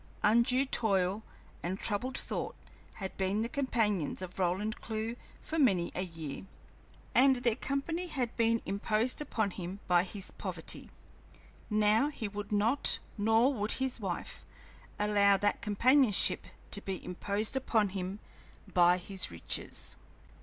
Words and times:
Undue 0.23 0.65
toil 0.65 1.21
and 1.61 1.79
troubled 1.79 2.17
thought 2.17 2.55
had 2.93 3.15
been 3.17 3.41
the 3.43 3.47
companions 3.47 4.23
of 4.23 4.39
Roland 4.39 4.77
Clewe 4.81 5.13
for 5.43 5.59
many 5.59 5.91
a 5.93 6.01
year, 6.01 6.45
and 7.13 7.35
their 7.35 7.55
company 7.55 8.07
had 8.07 8.35
been 8.35 8.63
imposed 8.65 9.21
upon 9.21 9.51
him 9.51 9.79
by 9.87 10.03
his 10.03 10.31
poverty; 10.31 10.89
now 11.69 12.07
he 12.09 12.27
would 12.27 12.51
not, 12.51 12.97
nor 13.15 13.53
would 13.53 13.73
his 13.73 13.99
wife, 13.99 14.43
allow 14.97 15.37
that 15.37 15.61
companionship 15.61 16.45
to 16.71 16.81
be 16.81 17.05
imposed 17.05 17.55
upon 17.55 17.89
him 17.89 18.19
by 18.73 18.97
his 18.97 19.29
riches. 19.29 19.97